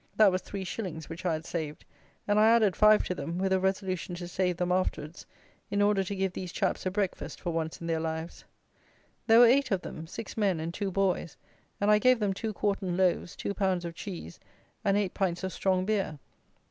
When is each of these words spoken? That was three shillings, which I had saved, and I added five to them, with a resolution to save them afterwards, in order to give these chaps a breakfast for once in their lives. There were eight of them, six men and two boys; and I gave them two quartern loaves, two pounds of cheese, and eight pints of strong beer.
That 0.15 0.31
was 0.31 0.41
three 0.41 0.63
shillings, 0.63 1.09
which 1.09 1.27
I 1.27 1.33
had 1.33 1.45
saved, 1.45 1.85
and 2.27 2.39
I 2.39 2.47
added 2.49 2.75
five 2.75 3.03
to 3.03 3.13
them, 3.13 3.37
with 3.37 3.53
a 3.53 3.59
resolution 3.59 4.15
to 4.15 4.27
save 4.27 4.57
them 4.57 4.71
afterwards, 4.71 5.27
in 5.69 5.79
order 5.79 6.03
to 6.03 6.15
give 6.15 6.33
these 6.33 6.51
chaps 6.51 6.87
a 6.87 6.89
breakfast 6.89 7.39
for 7.39 7.51
once 7.53 7.79
in 7.79 7.85
their 7.85 7.99
lives. 7.99 8.43
There 9.27 9.37
were 9.37 9.45
eight 9.45 9.69
of 9.69 9.81
them, 9.83 10.07
six 10.07 10.35
men 10.35 10.59
and 10.59 10.73
two 10.73 10.89
boys; 10.89 11.37
and 11.79 11.91
I 11.91 11.99
gave 11.99 12.17
them 12.17 12.33
two 12.33 12.51
quartern 12.51 12.97
loaves, 12.97 13.35
two 13.35 13.53
pounds 13.53 13.85
of 13.85 13.93
cheese, 13.93 14.39
and 14.83 14.97
eight 14.97 15.13
pints 15.13 15.43
of 15.43 15.53
strong 15.53 15.85
beer. 15.85 16.17